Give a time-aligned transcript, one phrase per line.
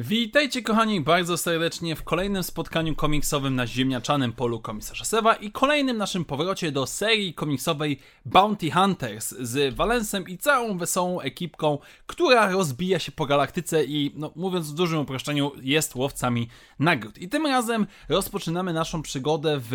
[0.00, 5.96] Witajcie kochani bardzo serdecznie w kolejnym spotkaniu komiksowym na ziemniaczanym polu komisarza Sewa i kolejnym
[5.96, 12.98] naszym powrocie do serii komiksowej Bounty Hunters z Valensem i całą wesołą ekipką, która rozbija
[12.98, 17.18] się po galaktyce i, no mówiąc w dużym uproszczeniu, jest łowcami nagród.
[17.18, 19.72] I tym razem rozpoczynamy naszą przygodę w,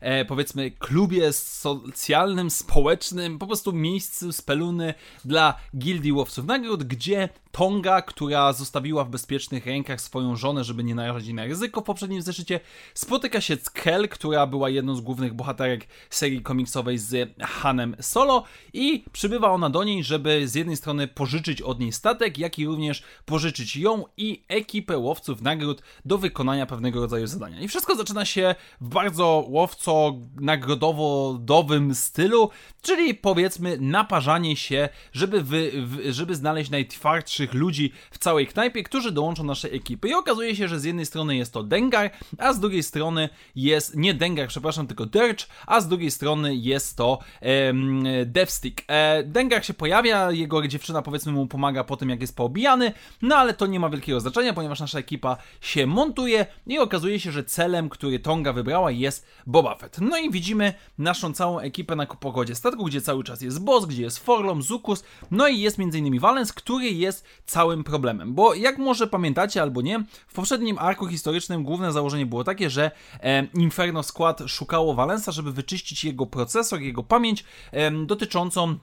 [0.00, 8.02] e, powiedzmy, klubie socjalnym, społecznym, po prostu miejscu speluny dla gildii łowców nagród, gdzie Tonga,
[8.02, 12.22] która zostawiła w bezpiecznych rękach swoją żonę, żeby nie narażać jej na ryzyko w poprzednim
[12.22, 12.60] zeszycie,
[12.94, 18.44] spotyka się z Kel, która była jedną z głównych bohaterek serii komiksowej z Hanem Solo
[18.72, 22.66] i przybywa ona do niej, żeby z jednej strony pożyczyć od niej statek, jak i
[22.66, 27.60] również pożyczyć ją i ekipę łowców nagród do wykonania pewnego rodzaju zadania.
[27.60, 32.50] I wszystko zaczyna się w bardzo łowco-nagrodowo-dowym stylu,
[32.82, 35.72] czyli powiedzmy naparzanie się, żeby, wy,
[36.12, 40.08] żeby znaleźć najtwardszy ludzi w całej knajpie, którzy dołączą naszej ekipy.
[40.08, 43.96] I okazuje się, że z jednej strony jest to Dengar, a z drugiej strony jest,
[43.96, 48.82] nie Dengar, przepraszam, tylko Dirge, a z drugiej strony jest to em, Devstick.
[48.88, 53.36] E, Dengar się pojawia, jego dziewczyna powiedzmy mu pomaga po tym, jak jest poobijany, no
[53.36, 57.44] ale to nie ma wielkiego znaczenia, ponieważ nasza ekipa się montuje i okazuje się, że
[57.44, 59.98] celem, który Tonga wybrała jest Boba Fett.
[60.00, 64.02] No i widzimy naszą całą ekipę na pogodzie statku, gdzie cały czas jest Boss, gdzie
[64.02, 66.20] jest Forlom, Zukus, no i jest m.in.
[66.20, 68.34] Valens, który jest całym problemem.
[68.34, 69.06] Bo jak może
[69.42, 72.90] pamiętacie albo nie, w poprzednim arku historycznym główne założenie było takie, że
[73.20, 78.78] e, Inferno Squad szukało Valensa, żeby wyczyścić jego procesor, jego pamięć e, dotyczącą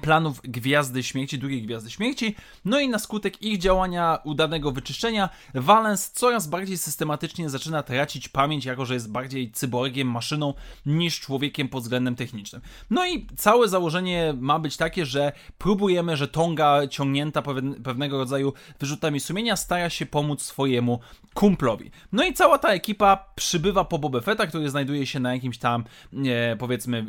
[0.00, 2.34] planów Gwiazdy Śmierci, drugiej Gwiazdy Śmierci.
[2.64, 8.64] No i na skutek ich działania, udanego wyczyszczenia, Valens coraz bardziej systematycznie zaczyna tracić pamięć,
[8.64, 10.54] jako że jest bardziej cyborgiem, maszyną
[10.86, 12.62] niż człowiekiem pod względem technicznym.
[12.90, 17.42] No i całe założenie ma być takie, że próbujemy, że Tonga ciągnięta
[17.84, 21.00] pewnego rodzaju wyrzutami sumienia stara się pomóc swojemu
[21.34, 21.90] kumplowi.
[22.12, 25.84] No i cała ta ekipa przybywa po Boba Fetta, który znajduje się na jakimś tam,
[26.26, 27.04] e, powiedzmy, e,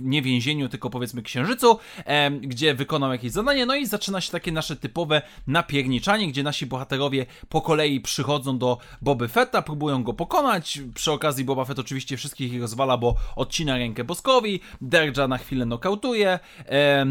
[0.00, 4.32] nie więzieniu, tylko powiedzmy księżycu, Księżycu, e, gdzie wykonał jakieś zadanie, no i zaczyna się
[4.32, 10.12] takie nasze typowe napierniczanie, gdzie nasi bohaterowie po kolei przychodzą do Boby Fetta, próbują go
[10.12, 15.38] pokonać, przy okazji Boba Fett oczywiście wszystkich ich rozwala, bo odcina rękę Boskowi, Derja na
[15.38, 17.06] chwilę nokautuje, e,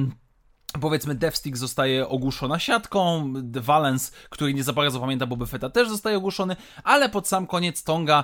[0.81, 6.17] Powiedzmy, Devstick zostaje ogłuszona siatką, Valens, który nie za bardzo pamięta Boba Fetta, też zostaje
[6.17, 8.23] ogłuszony, ale pod sam koniec Tonga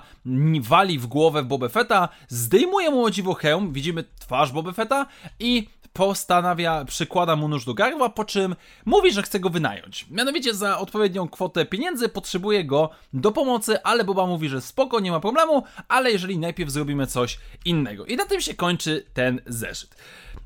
[0.62, 5.06] wali w głowę Boba Fetta, zdejmuje mu o dziwo hełm, widzimy twarz Boba Fetta
[5.40, 10.06] i postanawia, przykłada mu nóż do gardła, po czym mówi, że chce go wynająć.
[10.12, 15.12] Mianowicie za odpowiednią kwotę pieniędzy potrzebuje go do pomocy, ale Boba mówi, że spoko, nie
[15.12, 18.06] ma problemu, ale jeżeli najpierw zrobimy coś innego.
[18.06, 19.96] I na tym się kończy ten zeszyt.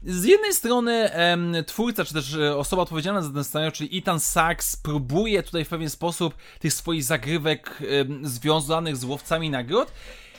[0.04, 4.20] Z jednej strony em, twórca, czy też e, osoba odpowiedzialna za ten scenariusz, czyli Ethan
[4.20, 9.92] Sachs, próbuje tutaj w pewien sposób tych swoich zagrywek em, związanych z łowcami nagród,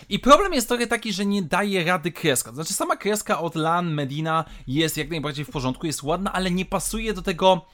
[0.08, 2.52] i problem jest trochę taki, że nie daje rady kreska.
[2.52, 6.64] Znaczy, sama kreska od Lan Medina jest jak najbardziej w porządku, jest ładna, ale nie
[6.64, 7.66] pasuje do tego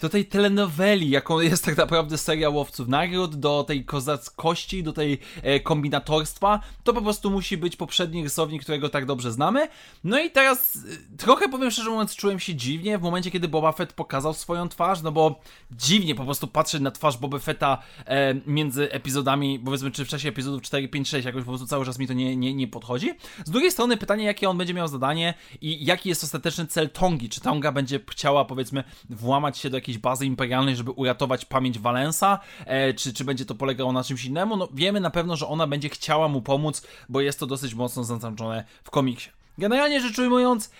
[0.00, 5.18] do tej telenoweli, jaką jest tak naprawdę seria Łowców Nagród, do tej kozackości, do tej
[5.42, 9.68] e, kombinatorstwa, to po prostu musi być poprzedni rysownik, którego tak dobrze znamy.
[10.04, 13.72] No i teraz e, trochę powiem szczerze mówiąc, czułem się dziwnie w momencie, kiedy Boba
[13.72, 15.40] Fett pokazał swoją twarz, no bo
[15.70, 20.28] dziwnie po prostu patrzeć na twarz Boba Fetta e, między epizodami, powiedzmy, czy w czasie
[20.28, 23.12] epizodów 4, 5, 6, jakoś po prostu cały czas mi to nie, nie, nie podchodzi.
[23.44, 27.28] Z drugiej strony pytanie, jakie on będzie miał zadanie i jaki jest ostateczny cel Tongi,
[27.28, 32.38] czy Tonga będzie chciała, powiedzmy, włamać się do jakiejś bazy imperialnej, żeby uratować pamięć Valensa,
[32.66, 34.56] e, czy, czy będzie to polegało na czymś innemu?
[34.56, 38.04] No wiemy na pewno, że ona będzie chciała mu pomóc, bo jest to dosyć mocno
[38.04, 39.30] zaznaczone w komiksie.
[39.58, 40.70] Generalnie rzecz ujmując,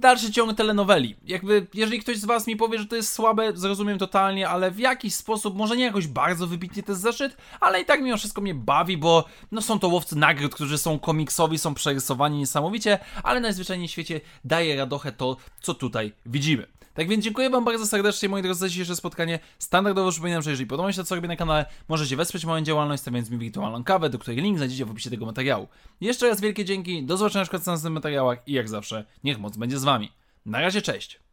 [0.00, 1.16] dalszy ciąg telenoweli.
[1.24, 4.78] Jakby, jeżeli ktoś z Was mi powie, że to jest słabe, zrozumiem totalnie, ale w
[4.78, 8.40] jakiś sposób, może nie jakoś bardzo wybitnie to jest zeszyt, ale i tak mimo wszystko
[8.40, 13.40] mnie bawi, bo no są to łowcy nagród, którzy są komiksowi, są przerysowani niesamowicie, ale
[13.40, 16.66] najzwyczajniej w świecie daje radochę to, co tutaj widzimy.
[16.94, 19.38] Tak więc dziękuję Wam bardzo serdecznie, moi drodzy, za dzisiejsze spotkanie.
[19.58, 23.02] Standardowo przypominam, że jeżeli podoba się to, co robię na kanale, możecie wesprzeć moją działalność,
[23.02, 25.68] stawiając mi wirtualną kawę, do której link znajdziecie w opisie tego materiału.
[26.00, 29.78] Jeszcze raz wielkie dzięki, do zobaczenia w następnych materiałach i jak zawsze, niech moc będzie
[29.84, 30.12] Wami.
[30.46, 31.23] Na razie, cześć!